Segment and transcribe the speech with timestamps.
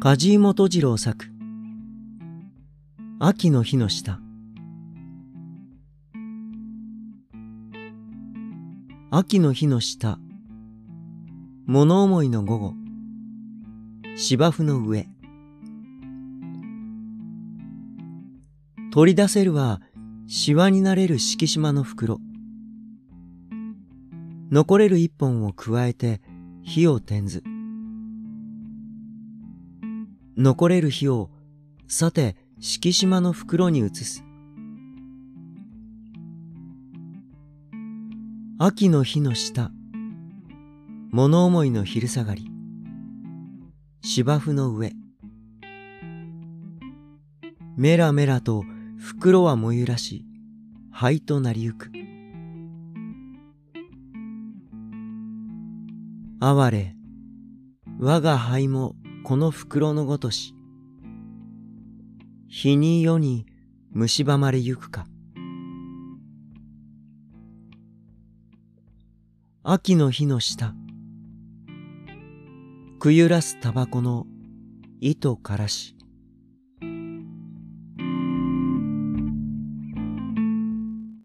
[0.00, 1.26] 梶井元次郎作。
[3.18, 4.20] 秋の日の下。
[9.10, 10.20] 秋の日の下。
[11.66, 12.74] 物思いの午後。
[14.14, 15.08] 芝生の上。
[18.92, 19.80] 取り出せるは
[20.28, 22.20] シワになれる敷島の袋。
[24.52, 26.20] 残れる一本を加えて
[26.62, 27.42] 火を転ず。
[30.40, 31.30] 残れる火を
[31.88, 34.22] さて敷島の袋に移す。
[38.60, 39.72] 秋の日の下
[41.10, 42.52] 物思いの昼下がり。
[44.00, 44.92] 芝生の上。
[47.76, 48.62] メラメラと
[48.96, 50.24] 袋は燃ゆらし
[50.92, 51.90] 灰となりゆく。
[56.38, 56.94] 哀れ
[57.98, 60.54] 我が灰もこの袋のごとし
[62.48, 63.46] 日に世に
[63.94, 65.06] 蝕まれゆくか。
[69.62, 70.74] 秋の日の下
[72.98, 74.26] くゆらすタバコの
[75.00, 75.97] 糸からし。